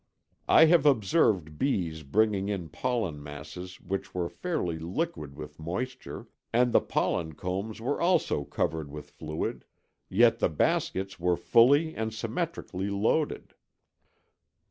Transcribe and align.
I 0.49 0.65
have 0.65 0.87
observed 0.87 1.59
bees 1.59 2.01
bringing 2.01 2.49
in 2.49 2.69
pollen 2.69 3.21
masses 3.21 3.79
which 3.79 4.15
were 4.15 4.29
fairly 4.29 4.79
liquid 4.79 5.35
with 5.35 5.59
moisture, 5.59 6.25
and 6.51 6.73
the 6.73 6.81
pollen 6.81 7.33
combs 7.35 7.79
also 7.79 8.39
were 8.39 8.45
covered 8.45 8.89
with 8.89 9.11
fluid, 9.11 9.63
yet 10.09 10.39
the 10.39 10.49
baskets 10.49 11.19
were 11.19 11.37
fully 11.37 11.93
and 11.95 12.11
symmetrically 12.15 12.89
loaded. 12.89 13.53